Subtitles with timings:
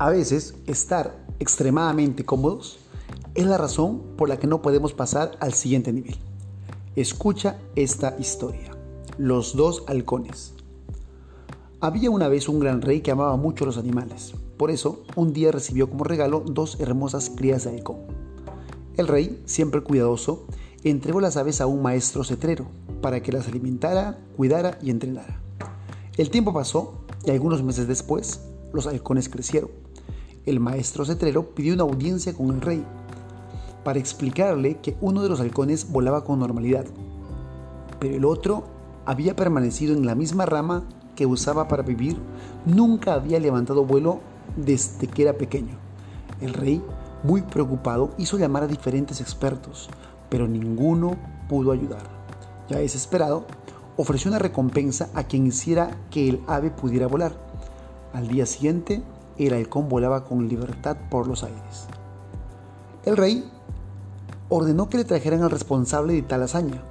[0.00, 2.78] A veces, estar extremadamente cómodos
[3.34, 6.16] es la razón por la que no podemos pasar al siguiente nivel.
[6.96, 8.74] Escucha esta historia.
[9.18, 10.54] Los dos halcones.
[11.80, 14.32] Había una vez un gran rey que amaba mucho los animales.
[14.56, 17.98] Por eso, un día recibió como regalo dos hermosas crías de halcón.
[18.96, 20.46] El rey, siempre cuidadoso,
[20.82, 22.64] entregó las aves a un maestro cetrero
[23.02, 25.42] para que las alimentara, cuidara y entrenara.
[26.16, 28.40] El tiempo pasó y algunos meses después,
[28.72, 29.79] los halcones crecieron
[30.50, 32.84] el maestro cetrero pidió una audiencia con el rey
[33.84, 36.84] para explicarle que uno de los halcones volaba con normalidad,
[37.98, 38.64] pero el otro
[39.06, 40.84] había permanecido en la misma rama
[41.16, 42.16] que usaba para vivir,
[42.66, 44.20] nunca había levantado vuelo
[44.56, 45.76] desde que era pequeño.
[46.40, 46.82] El rey,
[47.22, 49.88] muy preocupado, hizo llamar a diferentes expertos,
[50.28, 51.16] pero ninguno
[51.48, 52.02] pudo ayudar.
[52.68, 53.46] Ya desesperado,
[53.96, 57.32] ofreció una recompensa a quien hiciera que el ave pudiera volar.
[58.12, 59.02] Al día siguiente,
[59.38, 61.86] el halcón volaba con libertad por los aires.
[63.04, 63.50] El rey
[64.48, 66.82] ordenó que le trajeran al responsable de tal hazaña.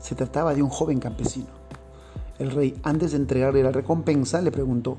[0.00, 1.46] Se trataba de un joven campesino.
[2.38, 4.96] El rey, antes de entregarle la recompensa, le preguntó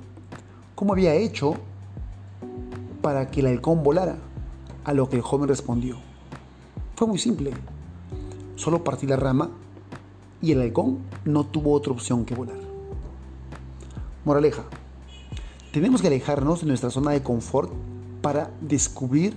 [0.75, 1.55] cómo había hecho
[3.02, 4.16] para que el halcón volara,
[4.85, 5.97] a lo que el joven respondió.
[6.95, 7.52] Fue muy simple.
[8.55, 9.50] Solo partí la rama
[10.41, 12.57] y el halcón no tuvo otra opción que volar.
[14.23, 14.63] Moraleja.
[15.73, 17.71] Tenemos que alejarnos de nuestra zona de confort
[18.21, 19.35] para descubrir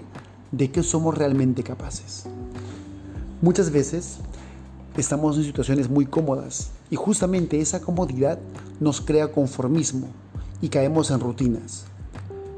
[0.53, 2.27] de qué somos realmente capaces.
[3.41, 4.19] Muchas veces
[4.99, 8.39] estamos en situaciones muy cómodas y justamente esa comodidad
[8.81, 10.09] nos crea conformismo
[10.61, 11.87] y caemos en rutinas.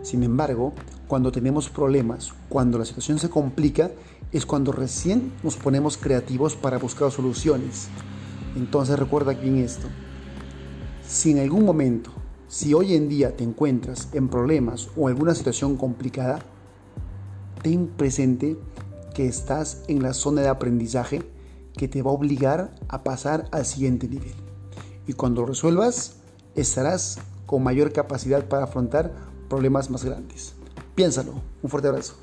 [0.03, 0.73] Sin embargo,
[1.06, 3.93] cuando tenemos problemas, cuando la situación se complica,
[4.33, 7.87] es cuando recién nos ponemos creativos para buscar soluciones.
[8.56, 9.87] Entonces recuerda bien esto.
[11.06, 12.11] Si en algún momento
[12.49, 16.41] si hoy en día te encuentras en problemas o alguna situación complicada,
[17.63, 18.56] ten presente
[19.15, 21.22] que estás en la zona de aprendizaje
[21.77, 24.34] que te va a obligar a pasar al siguiente nivel.
[25.06, 26.17] Y cuando lo resuelvas,
[26.55, 29.12] estarás con mayor capacidad para afrontar
[29.49, 30.55] problemas más grandes.
[30.95, 31.33] Piénsalo.
[31.62, 32.15] Un fuerte abrazo.